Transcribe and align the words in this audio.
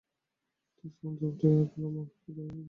This 0.77 0.93
এবং 0.97 1.13
জফরি, 1.19 1.47
আর 1.53 1.67
পালোমাও 1.71 2.05
থাকবে। 2.13 2.43